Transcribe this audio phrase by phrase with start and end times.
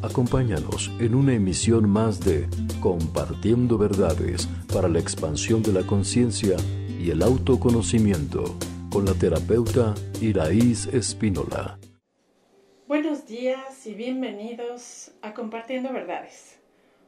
[0.00, 2.48] Acompáñanos en una emisión más de
[2.80, 6.56] Compartiendo Verdades para la expansión de la conciencia
[7.00, 8.44] y el autoconocimiento
[8.92, 11.80] con la terapeuta Iraíz Espínola.
[12.86, 16.60] Buenos días y bienvenidos a Compartiendo Verdades.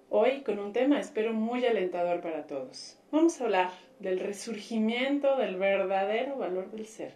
[0.09, 2.96] Hoy con un tema espero muy alentador para todos.
[3.12, 3.70] Vamos a hablar
[4.00, 7.14] del resurgimiento del verdadero valor del ser.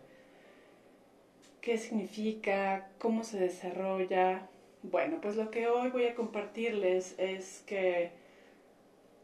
[1.60, 2.90] ¿Qué significa?
[2.98, 4.48] ¿Cómo se desarrolla?
[4.90, 8.10] Bueno, pues lo que hoy voy a compartirles es que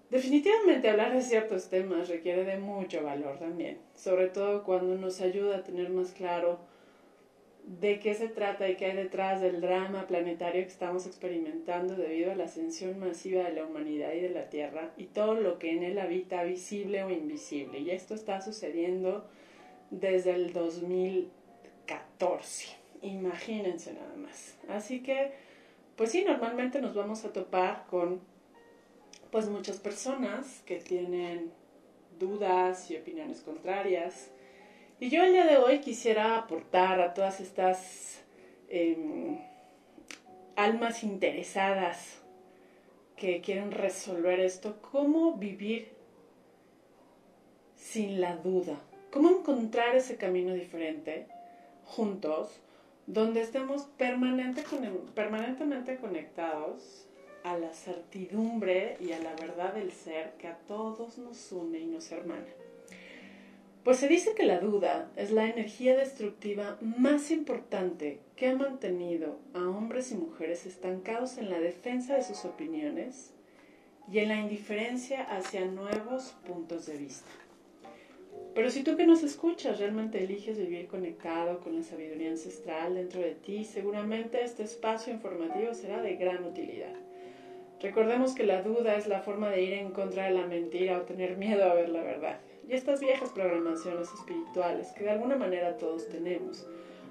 [0.09, 5.59] definitivamente hablar de ciertos temas requiere de mucho valor también, sobre todo cuando nos ayuda
[5.59, 6.61] a tener más claro
[7.67, 12.33] de qué se trata y qué hay detrás del drama planetario que estamos experimentando debido
[12.33, 15.73] a la ascensión masiva de la humanidad y de la Tierra y todo lo que
[15.73, 17.81] en él habita, visible o invisible.
[17.81, 19.29] Y esto está sucediendo
[19.91, 22.69] desde el 2014.
[23.03, 24.57] Imagínense nada más.
[24.67, 25.50] Así que
[26.01, 28.23] pues sí, normalmente nos vamos a topar con
[29.31, 31.53] pues muchas personas que tienen
[32.19, 34.31] dudas y opiniones contrarias.
[34.99, 38.23] Y yo el día de hoy quisiera aportar a todas estas
[38.71, 39.41] em,
[40.57, 42.23] almas interesadas
[43.15, 45.93] que quieren resolver esto, cómo vivir
[47.77, 51.27] sin la duda, cómo encontrar ese camino diferente
[51.85, 52.59] juntos
[53.07, 57.07] donde estemos permanentemente conectados
[57.45, 61.87] a la certidumbre y a la verdad del ser que a todos nos une y
[61.87, 62.47] nos hermana.
[63.85, 69.39] Pues se dice que la duda es la energía destructiva más importante que ha mantenido
[69.55, 73.31] a hombres y mujeres estancados en la defensa de sus opiniones
[74.13, 77.31] y en la indiferencia hacia nuevos puntos de vista.
[78.61, 83.23] Pero si tú que nos escuchas realmente eliges vivir conectado con la sabiduría ancestral dentro
[83.23, 86.93] de ti, seguramente este espacio informativo será de gran utilidad.
[87.81, 91.07] Recordemos que la duda es la forma de ir en contra de la mentira o
[91.07, 92.39] tener miedo a ver la verdad.
[92.69, 96.67] Y estas viejas programaciones espirituales que de alguna manera todos tenemos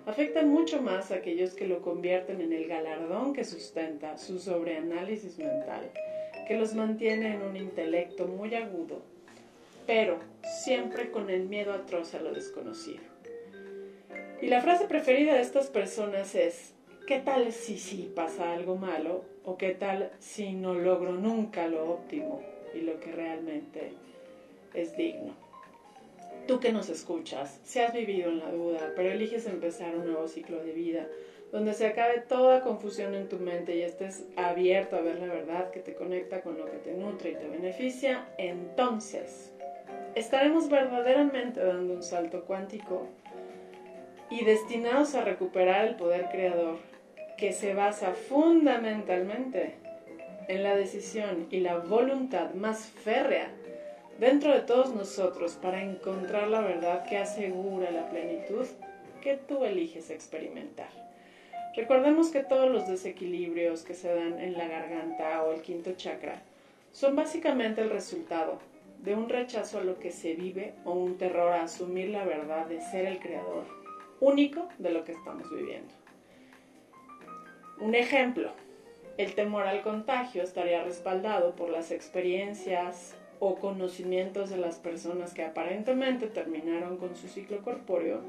[0.05, 5.39] afectan mucho más a aquellos que lo convierten en el galardón que sustenta su sobreanálisis
[5.39, 5.89] mental,
[6.47, 9.01] que los mantiene en un intelecto muy agudo
[9.89, 13.01] pero siempre con el miedo atroz a lo desconocido.
[14.39, 16.75] Y la frase preferida de estas personas es,
[17.07, 19.25] ¿qué tal si sí pasa algo malo?
[19.43, 22.43] ¿O qué tal si no logro nunca lo óptimo
[22.75, 23.93] y lo que realmente
[24.75, 25.33] es digno?
[26.47, 30.27] Tú que nos escuchas, si has vivido en la duda, pero eliges empezar un nuevo
[30.27, 31.07] ciclo de vida,
[31.51, 35.71] donde se acabe toda confusión en tu mente y estés abierto a ver la verdad
[35.71, 39.51] que te conecta con lo que te nutre y te beneficia, entonces
[40.15, 43.07] estaremos verdaderamente dando un salto cuántico
[44.29, 46.77] y destinados a recuperar el poder creador
[47.37, 49.75] que se basa fundamentalmente
[50.47, 53.49] en la decisión y la voluntad más férrea
[54.19, 58.65] dentro de todos nosotros para encontrar la verdad que asegura la plenitud
[59.21, 60.89] que tú eliges experimentar.
[61.75, 66.41] Recordemos que todos los desequilibrios que se dan en la garganta o el quinto chakra
[66.91, 68.59] son básicamente el resultado
[69.03, 72.65] de un rechazo a lo que se vive o un terror a asumir la verdad
[72.67, 73.65] de ser el creador
[74.19, 75.93] único de lo que estamos viviendo.
[77.79, 78.51] Un ejemplo,
[79.17, 85.45] el temor al contagio estaría respaldado por las experiencias o conocimientos de las personas que
[85.45, 88.21] aparentemente terminaron con su ciclo corpóreo,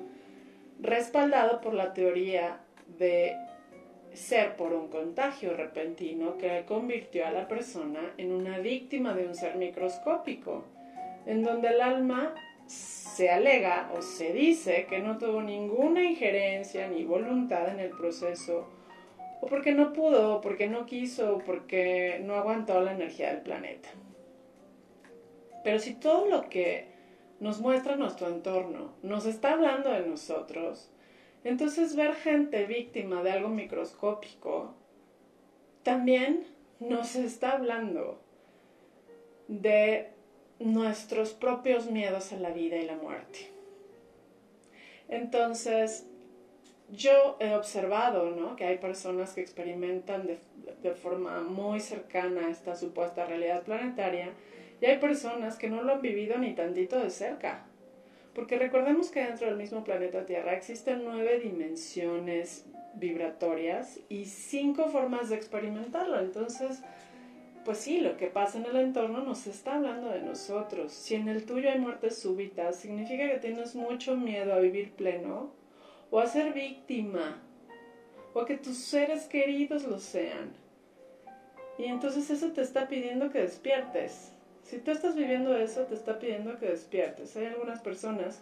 [0.81, 2.61] respaldado por la teoría
[2.99, 3.37] de
[4.13, 9.35] ser por un contagio repentino que convirtió a la persona en una víctima de un
[9.35, 10.65] ser microscópico,
[11.27, 12.35] en donde el alma
[12.67, 18.69] se alega o se dice que no tuvo ninguna injerencia ni voluntad en el proceso,
[19.41, 23.43] o porque no pudo, o porque no quiso, o porque no aguantó la energía del
[23.43, 23.89] planeta.
[25.65, 26.87] Pero si todo lo que
[27.41, 30.91] nos muestra nuestro entorno nos está hablando de nosotros,
[31.45, 34.75] entonces ver gente víctima de algo microscópico
[35.83, 36.47] también
[36.81, 38.21] nos está hablando
[39.49, 40.11] de
[40.59, 43.51] nuestros propios miedos a la vida y la muerte.
[45.09, 46.07] Entonces,
[46.93, 48.57] yo he observado ¿no?
[48.57, 50.39] que hay personas que experimentan de,
[50.83, 54.31] de, forma muy cercana esta supuesta realidad planetaria
[54.81, 57.67] y hay personas que no lo han vivido ni tantito de cerca.
[58.35, 65.29] Porque recordemos que dentro del mismo planeta Tierra existen nueve dimensiones vibratorias y cinco formas
[65.29, 66.21] de experimentarlo.
[66.21, 66.81] Entonces,
[67.65, 70.93] pues sí, lo que pasa en el entorno nos está hablando de nosotros.
[70.93, 75.53] Si en el tuyo hay muerte súbita, significa que tienes mucho miedo a vivir pleno
[76.11, 77.43] o a ser víctima
[78.33, 80.53] o a que tus seres queridos lo sean.
[81.79, 84.33] Y entonces eso te está pidiendo que despiertes.
[84.71, 87.37] Si tú estás viviendo eso, te está pidiendo que despiertes.
[87.37, 88.41] Hay algunas personas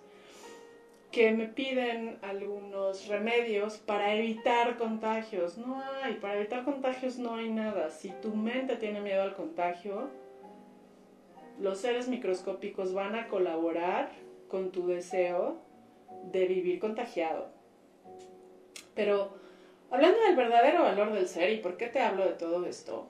[1.11, 5.57] que me piden algunos remedios para evitar contagios.
[5.57, 7.89] No hay, para evitar contagios no hay nada.
[7.89, 10.11] Si tu mente tiene miedo al contagio,
[11.59, 14.11] los seres microscópicos van a colaborar
[14.49, 15.57] con tu deseo
[16.31, 17.49] de vivir contagiado.
[18.95, 19.31] Pero
[19.91, 23.09] hablando del verdadero valor del ser, ¿y por qué te hablo de todo esto?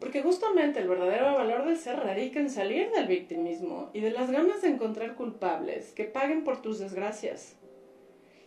[0.00, 4.30] Porque justamente el verdadero valor del ser radica en salir del victimismo y de las
[4.30, 7.56] ganas de encontrar culpables que paguen por tus desgracias.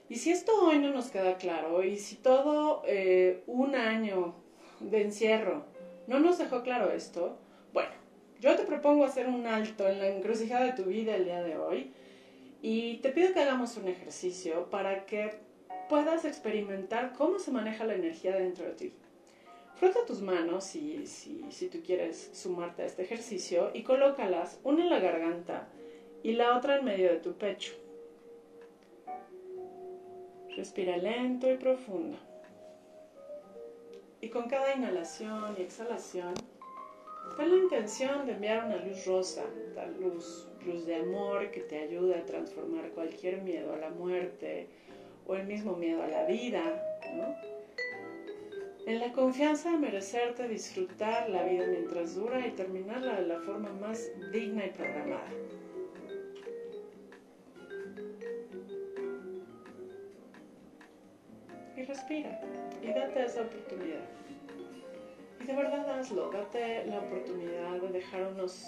[0.09, 4.35] Y si esto hoy no nos queda claro, y si todo eh, un año
[4.79, 5.65] de encierro
[6.07, 7.37] no nos dejó claro esto,
[7.71, 7.91] bueno,
[8.39, 11.57] yo te propongo hacer un alto en la encrucijada de tu vida el día de
[11.57, 11.93] hoy
[12.61, 15.35] y te pido que hagamos un ejercicio para que
[15.87, 18.93] puedas experimentar cómo se maneja la energía dentro de ti.
[19.75, 24.89] Frota tus manos si, si, tú quieres sumarte a este ejercicio y colócalas una en
[24.89, 25.67] la garganta
[26.21, 27.73] y la otra en medio de tu pecho.
[30.55, 32.17] Respira lento y profundo.
[34.21, 36.33] Y con cada inhalación y exhalación,
[37.35, 39.43] ten la intención de enviar una luz rosa,
[39.73, 44.69] tal luz, luz de amor que te ayude a transformar cualquier miedo a la muerte
[45.25, 46.61] o el mismo miedo a la vida.
[48.85, 53.69] En la confianza de merecerte disfrutar la vida mientras dura y terminarla de la forma
[53.73, 55.29] más digna y programada.
[61.77, 62.41] Y respira
[62.81, 64.05] y date esa oportunidad.
[65.41, 68.65] Y de verdad hazlo, date la oportunidad de dejar unos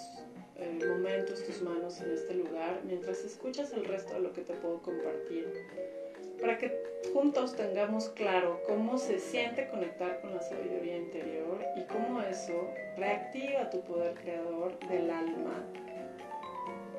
[0.56, 4.54] eh, momentos tus manos en este lugar mientras escuchas el resto de lo que te
[4.54, 5.52] puedo compartir
[6.40, 6.70] para que
[7.12, 13.70] juntos tengamos claro cómo se siente conectar con la sabiduría interior y cómo eso reactiva
[13.70, 15.64] tu poder creador del alma,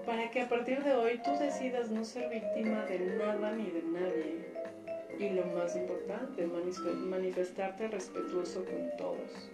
[0.05, 3.81] para que a partir de hoy tú decidas no ser víctima de nada ni de
[3.83, 4.57] nadie.
[5.19, 9.49] Y lo más importante, manifestarte respetuoso con todos.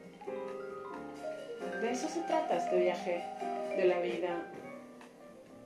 [1.81, 3.23] De eso se trata este viaje
[3.77, 4.51] de la vida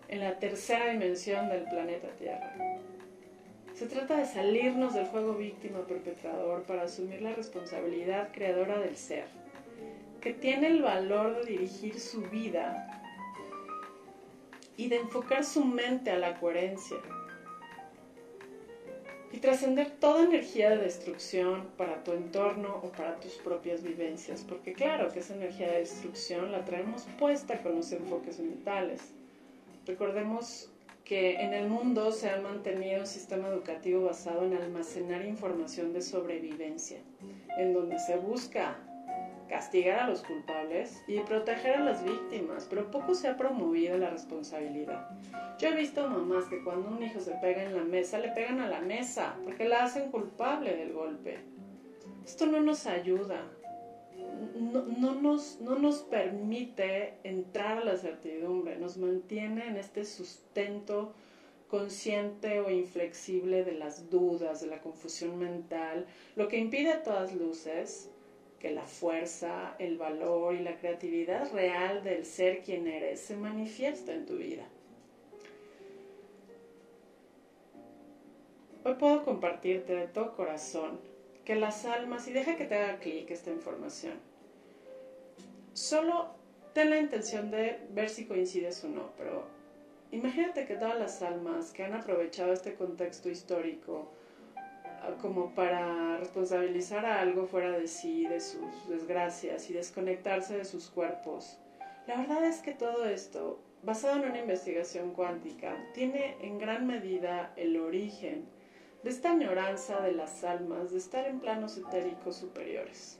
[0.08, 2.77] en la tercera dimensión del planeta Tierra.
[3.78, 9.26] Se trata de salirnos del juego víctima-perpetrador para asumir la responsabilidad creadora del ser,
[10.20, 13.04] que tiene el valor de dirigir su vida
[14.78, 16.98] y de enfocar su mente a la coherencia
[19.32, 24.74] y trascender toda energía de destrucción para tu entorno o para tus propias vivencias, porque
[24.74, 29.02] claro que esa energía de destrucción la traemos puesta con los enfoques mentales.
[29.86, 30.72] Recordemos
[31.08, 36.02] que en el mundo se ha mantenido un sistema educativo basado en almacenar información de
[36.02, 37.00] sobrevivencia,
[37.58, 38.78] en donde se busca
[39.48, 44.10] castigar a los culpables y proteger a las víctimas, pero poco se ha promovido la
[44.10, 45.10] responsabilidad.
[45.58, 48.60] Yo he visto mamás que cuando un hijo se pega en la mesa, le pegan
[48.60, 51.40] a la mesa porque la hacen culpable del golpe.
[52.26, 53.50] Esto no nos ayuda,
[54.56, 61.14] no, nos, no nos permite entrar a la certidumbre, nos mantiene en este sustento
[61.68, 66.06] consciente o inflexible de las dudas, de la confusión mental,
[66.36, 68.10] lo que impide a todas luces
[68.60, 74.14] que la fuerza, el valor y la creatividad real del ser quien eres se manifiesta
[74.14, 74.68] en tu vida.
[78.84, 81.00] Hoy puedo compartirte de todo corazón
[81.44, 84.14] que las almas, y deja que te haga clic esta información,
[85.78, 86.32] solo
[86.74, 89.46] ten la intención de ver si coincides o no, pero
[90.12, 94.12] imagínate que todas las almas que han aprovechado este contexto histórico
[94.56, 100.66] ah, como para responsabilizar a algo fuera de sí, de sus desgracias y desconectarse de
[100.66, 101.60] sus cuerpos,
[102.08, 107.54] la verdad es que todo esto, basado en una investigación cuántica, tiene en gran medida
[107.56, 108.46] el origen
[109.04, 113.20] de esta añoranza de las almas de estar en planos etéricos superiores.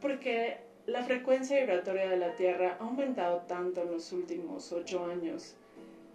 [0.00, 5.54] Porque la frecuencia vibratoria de la Tierra ha aumentado tanto en los últimos ocho años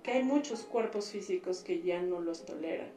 [0.02, 2.90] que hay muchos cuerpos físicos que ya no los toleran.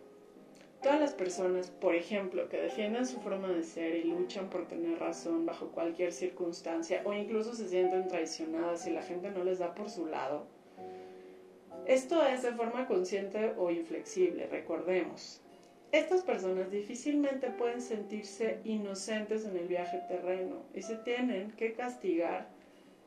[0.82, 4.98] Todas las personas, por ejemplo, que defienden su forma de ser y luchan por tener
[4.98, 9.74] razón bajo cualquier circunstancia o incluso se sienten traicionadas y la gente no les da
[9.74, 10.46] por su lado,
[11.86, 15.42] esto es de forma consciente o inflexible, recordemos.
[15.96, 22.48] Estas personas difícilmente pueden sentirse inocentes en el viaje terreno y se tienen que castigar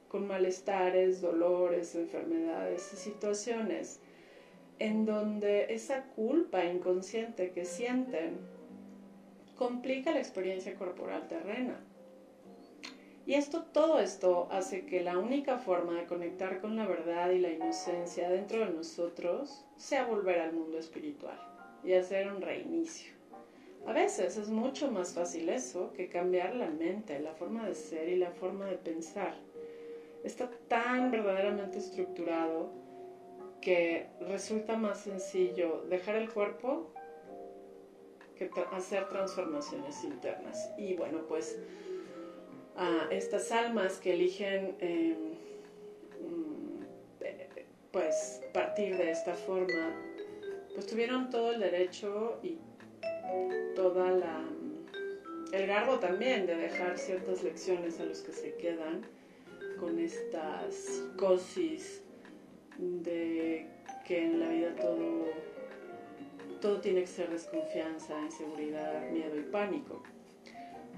[0.08, 4.00] con malestares, dolores, enfermedades y situaciones
[4.80, 8.40] en donde esa culpa inconsciente que sienten
[9.56, 11.80] complica la experiencia corporal terrena.
[13.28, 17.38] Y esto, todo esto hace que la única forma de conectar con la verdad y
[17.38, 21.49] la inocencia dentro de nosotros sea volver al mundo espiritual
[21.84, 23.14] y hacer un reinicio.
[23.86, 28.10] A veces es mucho más fácil eso que cambiar la mente, la forma de ser
[28.10, 29.36] y la forma de pensar.
[30.24, 32.72] Está tan verdaderamente estructurado
[33.62, 36.94] que resulta más sencillo dejar el cuerpo
[38.36, 40.72] que hacer transformaciones internas.
[40.78, 41.58] Y bueno, pues
[42.76, 45.34] a estas almas que eligen em,
[46.22, 46.80] mm,
[47.92, 49.94] pues partir de esta forma,
[50.74, 52.58] pues tuvieron todo el derecho y
[53.76, 54.44] toda la
[55.52, 59.02] el garbo también de dejar ciertas lecciones a los que se quedan
[59.80, 62.04] con esta psicosis
[62.78, 63.66] de
[64.06, 65.26] que en la vida todo,
[66.62, 70.04] todo tiene que ser desconfianza, inseguridad, miedo y pánico.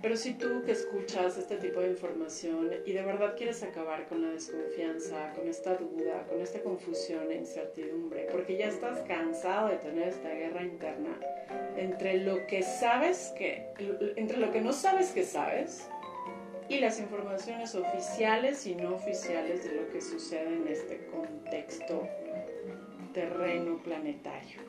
[0.02, 4.24] Pero si tú que escuchas este tipo de información y de verdad quieres acabar con
[4.24, 9.78] la desconfianza, con esta duda, con esta confusión e incertidumbre, porque ya estás cansado de
[9.78, 11.20] tener esta guerra interna
[11.78, 13.68] entre lo que sabes que,
[14.16, 15.88] entre lo que no sabes que sabes
[16.68, 22.08] y las informaciones oficiales y no oficiales de lo que sucede en este contexto
[23.14, 24.62] terreno planetario.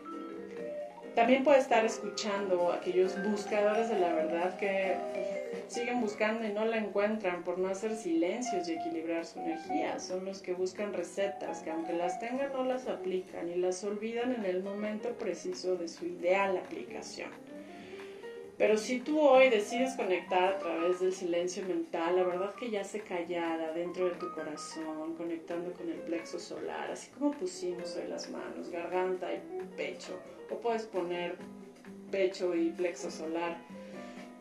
[1.14, 6.52] También puede estar escuchando a aquellos buscadores de la verdad que pues, siguen buscando y
[6.52, 9.98] no la encuentran por no hacer silencios y equilibrar su energía.
[10.00, 14.32] Son los que buscan recetas que aunque las tengan no las aplican y las olvidan
[14.32, 17.28] en el momento preciso de su ideal aplicación.
[18.62, 22.84] Pero si tú hoy decides conectar a través del silencio mental, la verdad que ya
[22.84, 28.06] se callada dentro de tu corazón, conectando con el plexo solar, así como pusimos hoy
[28.08, 29.40] las manos, garganta y
[29.76, 30.16] pecho,
[30.48, 31.38] o puedes poner
[32.12, 33.56] pecho y plexo solar.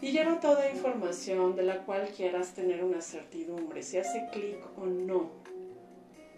[0.03, 4.85] Y lleva toda información de la cual quieras tener una certidumbre, si hace clic o
[4.85, 5.31] no.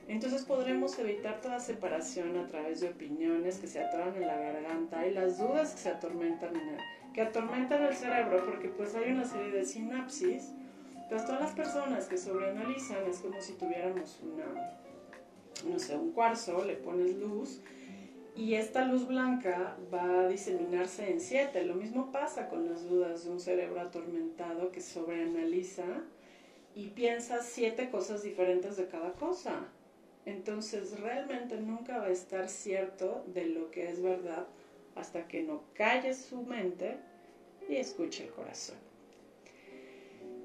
[0.08, 5.06] Entonces podremos evitar toda separación a través de opiniones que se atoran en la garganta
[5.06, 6.80] y las dudas que se atormentan en el
[7.14, 10.52] que atormentan el cerebro porque pues hay una serie de sinapsis.
[11.04, 14.46] Entonces todas las personas que sobreanalizan es como si tuviéramos una,
[15.70, 17.62] no sé, un cuarzo, le pones luz
[18.36, 21.64] y esta luz blanca va a diseminarse en siete.
[21.66, 25.84] Lo mismo pasa con las dudas de un cerebro atormentado que sobreanaliza
[26.74, 29.68] y piensa siete cosas diferentes de cada cosa.
[30.26, 34.48] Entonces realmente nunca va a estar cierto de lo que es verdad
[34.96, 36.98] hasta que no calle su mente
[37.70, 38.78] y escuche el corazón.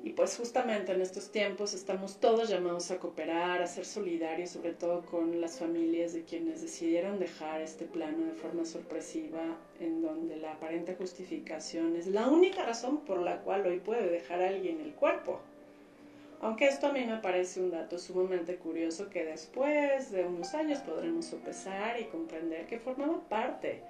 [0.04, 4.72] Y pues justamente en estos tiempos estamos todos llamados a cooperar, a ser solidarios, sobre
[4.72, 10.36] todo con las familias de quienes decidieron dejar este plano de forma sorpresiva, en donde
[10.36, 14.80] la aparente justificación es la única razón por la cual hoy puede dejar a alguien
[14.80, 15.40] el cuerpo.
[16.40, 20.78] Aunque esto a mí me parece un dato sumamente curioso que después de unos años
[20.78, 23.82] podremos sopesar y comprender que formaba parte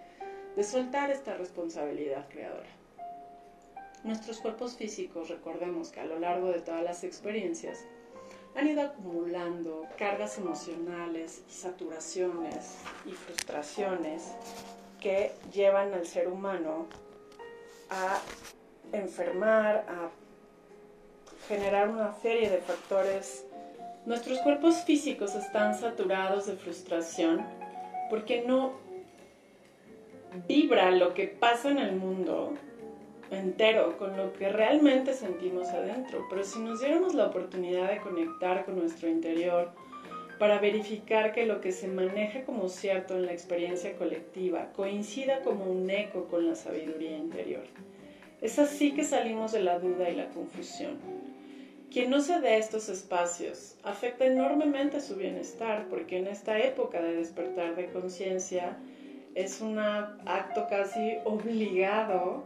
[0.59, 2.67] de soltar esta responsabilidad creadora.
[4.03, 7.85] Nuestros cuerpos físicos, recordemos que a lo largo de todas las experiencias,
[8.57, 12.75] han ido acumulando cargas emocionales y saturaciones
[13.07, 14.33] y frustraciones
[15.01, 16.89] que llevan al ser humano
[17.89, 18.21] a
[18.91, 20.11] enfermar, a
[21.47, 23.45] generar una serie de factores.
[24.07, 27.47] Nuestros cuerpos físicos están saturados de frustración
[28.11, 28.88] porque no
[30.47, 32.55] vibra lo que pasa en el mundo
[33.31, 36.27] entero con lo que realmente sentimos adentro.
[36.31, 39.71] Pero si nos diéramos la oportunidad de conectar con nuestro interior
[40.39, 45.65] para verificar que lo que se maneja como cierto en la experiencia colectiva coincida como
[45.65, 47.65] un eco con la sabiduría interior.
[48.41, 50.99] Es así que salimos de la duda y la confusión.
[51.91, 57.17] Quien no se dé estos espacios afecta enormemente su bienestar porque en esta época de
[57.17, 58.77] despertar de conciencia,
[59.35, 62.45] es un acto casi obligado,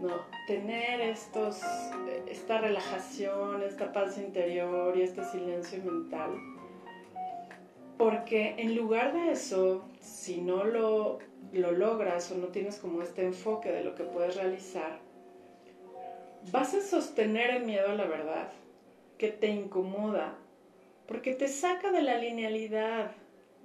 [0.00, 0.10] ¿no?
[0.46, 1.60] Tener estos,
[2.28, 6.30] esta relajación, esta paz interior y este silencio mental.
[7.96, 11.18] Porque en lugar de eso, si no lo,
[11.52, 14.98] lo logras o no tienes como este enfoque de lo que puedes realizar,
[16.50, 18.48] vas a sostener el miedo a la verdad
[19.18, 20.34] que te incomoda,
[21.06, 23.12] porque te saca de la linealidad,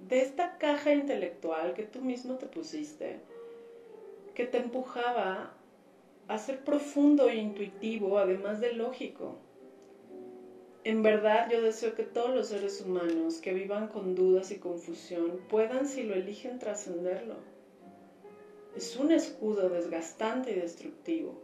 [0.06, 3.20] de esta caja intelectual que tú mismo te pusiste,
[4.34, 5.52] que te empujaba
[6.28, 9.36] a ser profundo e intuitivo, además de lógico.
[10.84, 15.40] En verdad yo deseo que todos los seres humanos que vivan con dudas y confusión
[15.48, 17.34] puedan, si lo eligen, trascenderlo.
[18.76, 21.42] Es un escudo desgastante y destructivo.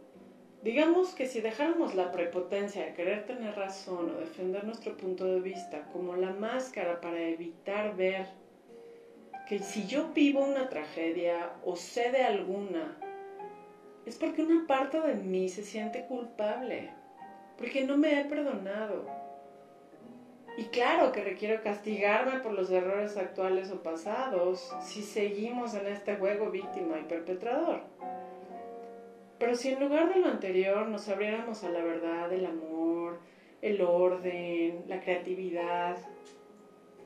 [0.63, 5.41] Digamos que si dejáramos la prepotencia de querer tener razón o defender nuestro punto de
[5.41, 8.25] vista como la máscara para evitar ver
[9.47, 12.97] que si yo vivo una tragedia o sé de alguna,
[14.05, 16.91] es porque una parte de mí se siente culpable,
[17.57, 19.05] porque no me he perdonado.
[20.57, 26.15] Y claro que requiero castigarme por los errores actuales o pasados si seguimos en este
[26.15, 27.81] juego víctima y perpetrador.
[29.37, 33.19] Pero si en lugar de lo anterior nos abriéramos a la verdad, el amor,
[33.61, 35.97] el orden, la creatividad,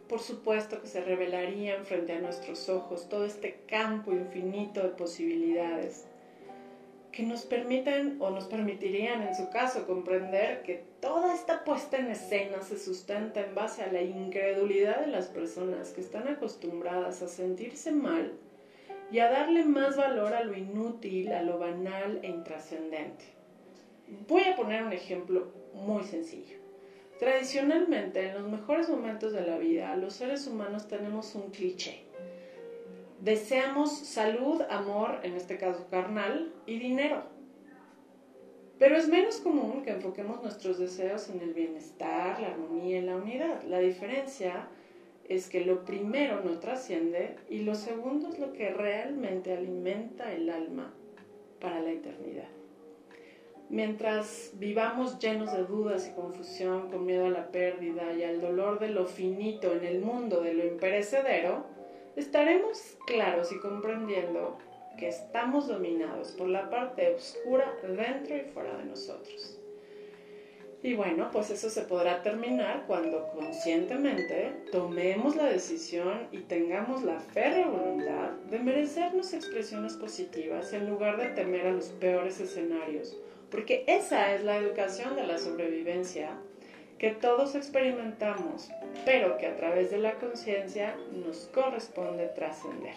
[0.09, 6.05] por supuesto que se revelarían frente a nuestros ojos todo este campo infinito de posibilidades
[7.11, 12.07] que nos permitan o nos permitirían en su caso comprender que toda esta puesta en
[12.07, 17.27] escena se sustenta en base a la incredulidad de las personas que están acostumbradas a
[17.27, 18.33] sentirse mal
[19.11, 23.25] y a darle más valor a lo inútil, a lo banal e intrascendente.
[24.27, 26.68] Voy a poner un ejemplo muy sencillo.
[27.19, 32.05] Tradicionalmente, en los mejores momentos de la vida, los seres humanos tenemos un cliché.
[33.19, 37.23] Deseamos salud, amor, en este caso carnal, y dinero.
[38.77, 43.17] Pero es menos común que enfoquemos nuestros deseos en el bienestar, la armonía y la
[43.17, 43.63] unidad.
[43.63, 44.69] La diferencia
[45.27, 50.49] es que lo primero no trasciende y lo segundo es lo que realmente alimenta el
[50.49, 50.93] alma
[51.59, 52.58] para la eternidad.
[53.69, 58.79] Mientras vivamos llenos de dudas y confusión, con miedo a la pérdida y al dolor
[58.79, 61.65] de lo finito en el mundo de lo imperecedero,
[62.15, 64.57] estaremos claros y comprendiendo
[64.97, 69.59] que estamos dominados por la parte oscura dentro y fuera de nosotros.
[70.81, 77.19] Y bueno, pues eso se podrá terminar cuando conscientemente tomemos la decisión y tengamos la
[77.19, 83.17] férrea voluntad de merecernos expresiones positivas en lugar de temer a los peores escenarios,
[83.51, 86.31] porque esa es la educación de la sobrevivencia
[86.97, 88.69] que todos experimentamos,
[89.05, 92.95] pero que a través de la conciencia nos corresponde trascender.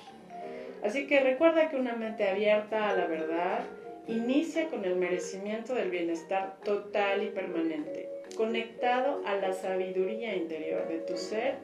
[0.83, 3.65] Así que recuerda que una mente abierta a la verdad,
[4.09, 10.99] Inicia con el merecimiento del bienestar total y permanente, conectado a la sabiduría interior de
[10.99, 11.55] tu ser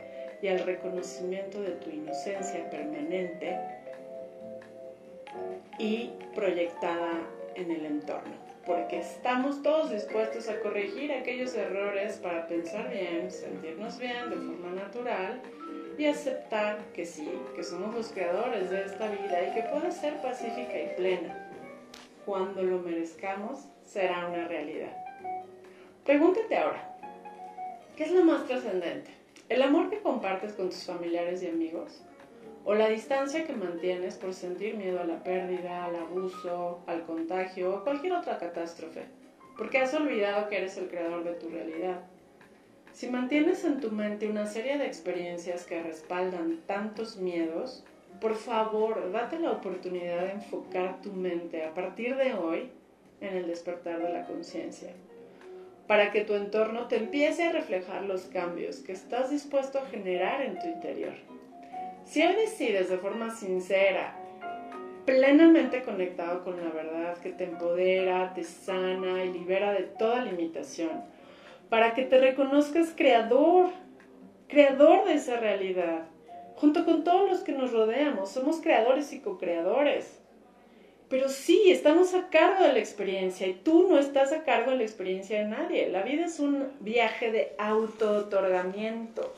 [0.41, 3.59] y al reconocimiento de tu inocencia permanente
[5.81, 7.11] y proyectada
[7.57, 8.48] en el entorno.
[8.69, 14.71] Porque estamos todos dispuestos a corregir aquellos errores para pensar bien, sentirnos bien de forma
[14.73, 15.41] natural
[15.97, 20.21] y aceptar que sí, que somos los creadores de esta vida y que puede ser
[20.21, 21.49] pacífica y plena
[22.27, 24.95] cuando lo merezcamos, será una realidad.
[26.05, 26.95] Pregúntate ahora,
[27.97, 29.11] ¿qué es lo más trascendente?
[29.49, 32.03] ¿El amor que compartes con tus familiares y amigos?
[32.65, 37.75] ¿O la distancia que mantienes por sentir miedo a la pérdida, al abuso, al contagio
[37.75, 39.05] o cualquier otra catástrofe?
[39.57, 42.01] Porque has olvidado que eres el creador de tu realidad.
[42.93, 47.85] Si mantienes en tu mente una serie de experiencias que respaldan tantos miedos,
[48.21, 52.71] por favor, date la oportunidad de enfocar tu mente a partir de hoy
[53.21, 54.91] en el despertar de la conciencia,
[55.87, 60.43] para que tu entorno te empiece a reflejar los cambios que estás dispuesto a generar
[60.43, 61.15] en tu interior.
[62.09, 64.17] Si hoy decides de forma sincera,
[65.05, 71.05] plenamente conectado con la verdad que te empodera, te sana y libera de toda limitación,
[71.69, 73.69] para que te reconozcas creador,
[74.47, 76.07] creador de esa realidad,
[76.57, 78.31] junto con todos los que nos rodeamos.
[78.31, 80.19] Somos creadores y co-creadores.
[81.11, 84.79] Pero sí, estamos a cargo de la experiencia y tú no estás a cargo de
[84.79, 85.91] la experiencia de nadie.
[85.91, 89.35] La vida es un viaje de auto-otorgamiento.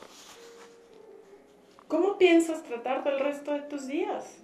[1.90, 4.36] ¿Cómo piensas tratarte el resto de tus días?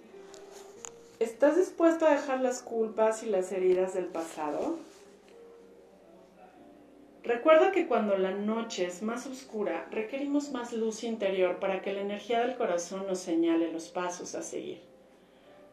[1.17, 4.77] ¿Estás dispuesto a dejar las culpas y las heridas del pasado?
[7.23, 12.01] Recuerda que cuando la noche es más oscura, requerimos más luz interior para que la
[12.01, 14.81] energía del corazón nos señale los pasos a seguir.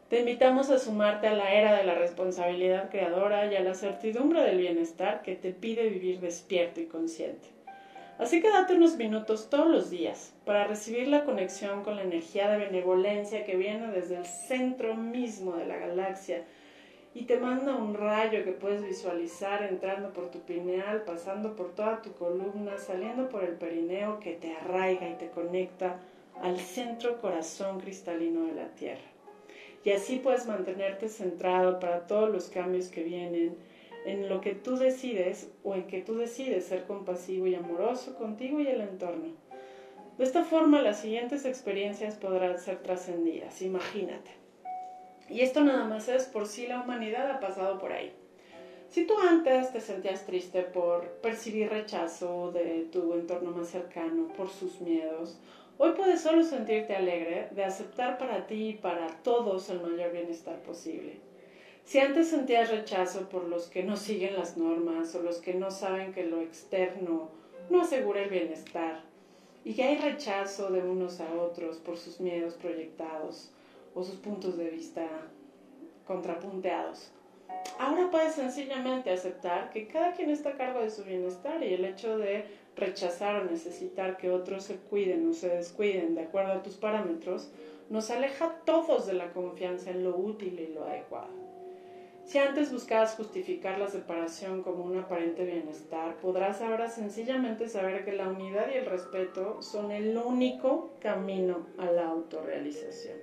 [0.07, 4.43] Te invitamos a sumarte a la era de la responsabilidad creadora y a la certidumbre
[4.43, 7.54] del bienestar que te pide vivir despierto y consciente.
[8.17, 12.49] Así que date unos minutos todos los días para recibir la conexión con la energía
[12.49, 16.43] de benevolencia que viene desde el centro mismo de la galaxia
[17.13, 22.01] y te manda un rayo que puedes visualizar entrando por tu pineal, pasando por toda
[22.01, 25.99] tu columna, saliendo por el perineo que te arraiga y te conecta
[26.41, 29.15] al centro corazón cristalino de la Tierra.
[29.85, 33.55] Y así puedes mantenerte centrado para todos los cambios que vienen
[34.05, 38.59] en lo que tú decides o en que tú decides ser compasivo y amoroso contigo
[38.59, 39.33] y el entorno.
[40.17, 43.61] De esta forma las siguientes experiencias podrán ser trascendidas.
[43.61, 44.45] Imagínate
[45.29, 48.13] y esto nada más es por si la humanidad ha pasado por ahí.
[48.89, 54.49] Si tú antes te sentías triste por percibir rechazo de tu entorno más cercano, por
[54.49, 55.39] sus miedos,
[55.77, 60.61] hoy puedes solo sentirte alegre de aceptar para ti y para todos el mayor bienestar
[60.61, 61.19] posible.
[61.85, 65.71] Si antes sentías rechazo por los que no siguen las normas o los que no
[65.71, 67.29] saben que lo externo
[67.69, 69.03] no asegura el bienestar,
[69.65, 73.49] y que hay rechazo de unos a otros por sus miedos proyectados
[73.95, 75.07] o sus puntos de vista
[76.05, 77.09] contrapunteados.
[77.79, 81.83] Ahora puedes sencillamente aceptar que cada quien está a cargo de su bienestar y el
[81.83, 82.45] hecho de
[82.75, 87.49] rechazar o necesitar que otros se cuiden o se descuiden de acuerdo a tus parámetros
[87.89, 91.54] nos aleja a todos de la confianza en lo útil y lo adecuado.
[92.25, 98.13] Si antes buscabas justificar la separación como un aparente bienestar, podrás ahora sencillamente saber que
[98.13, 103.19] la unidad y el respeto son el único camino a la autorrealización.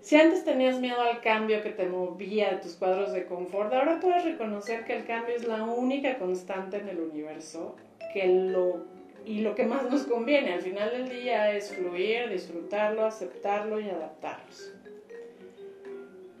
[0.00, 3.98] Si antes tenías miedo al cambio que te movía de tus cuadros de confort, ahora
[3.98, 7.74] puedes reconocer que el cambio es la única constante en el universo
[8.12, 8.84] que lo,
[9.26, 13.88] y lo que más nos conviene al final del día es fluir, disfrutarlo, aceptarlo y
[13.88, 14.72] adaptarnos.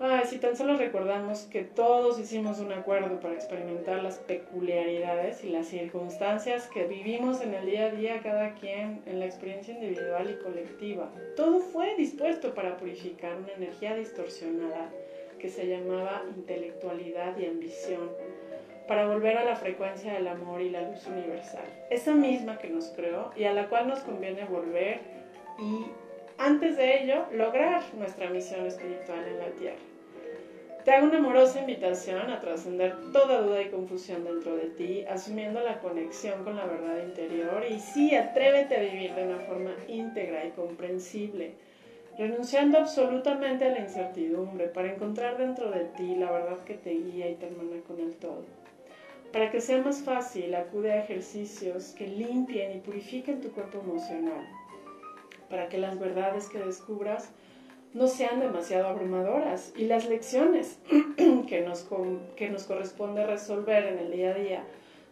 [0.06, 5.48] Ay, si tan solo recordamos que todos hicimos un acuerdo para experimentar las peculiaridades y
[5.48, 10.30] las circunstancias que vivimos en el día a día cada quien en la experiencia individual
[10.30, 11.10] y colectiva.
[11.36, 14.90] Todo fue dispuesto para purificar una energía distorsionada
[15.38, 18.10] que se llamaba intelectualidad y ambición,
[18.86, 21.64] para volver a la frecuencia del amor y la luz universal.
[21.88, 25.00] Esa misma que nos creó y a la cual nos conviene volver
[25.58, 25.86] y
[26.36, 29.93] antes de ello lograr nuestra misión espiritual en la tierra.
[30.84, 35.60] Te hago una amorosa invitación a trascender toda duda y confusión dentro de ti, asumiendo
[35.60, 40.44] la conexión con la verdad interior y sí, atrévete a vivir de una forma íntegra
[40.44, 41.54] y comprensible,
[42.18, 47.30] renunciando absolutamente a la incertidumbre para encontrar dentro de ti la verdad que te guía
[47.30, 48.44] y te hermana con el todo.
[49.32, 54.46] Para que sea más fácil, acude a ejercicios que limpien y purifiquen tu cuerpo emocional
[55.48, 57.30] para que las verdades que descubras
[57.94, 60.78] no sean demasiado abrumadoras y las lecciones
[61.48, 61.88] que nos,
[62.36, 64.64] que nos corresponde resolver en el día a día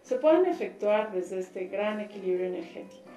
[0.02, 3.08] se puedan efectuar desde este gran equilibrio energético.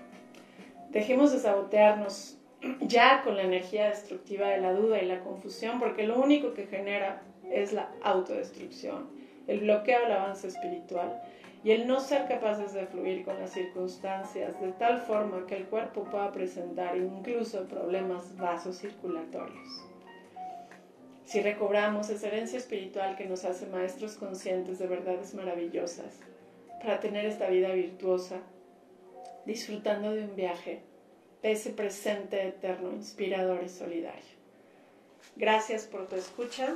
[0.92, 2.38] Dejemos de sabotearnos
[2.82, 6.68] ya con la energía destructiva de la duda y la confusión, porque lo único que
[6.68, 9.10] genera es la autodestrucción,
[9.48, 11.22] el bloqueo al avance espiritual
[11.66, 15.66] y el no ser capaces de fluir con las circunstancias de tal forma que el
[15.66, 19.84] cuerpo pueda presentar incluso problemas vasocirculatorios.
[21.26, 26.20] Si recobramos esa herencia espiritual que nos hace maestros conscientes de verdades maravillosas,
[26.80, 28.42] para tener esta vida virtuosa,
[29.48, 30.84] disfrutando de un viaje,
[31.42, 34.36] de ese presente eterno, inspirador y solidario.
[35.36, 36.76] Gracias por tu escucha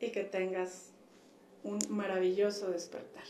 [0.00, 0.90] y que tengas
[1.64, 3.24] un maravilloso despertar.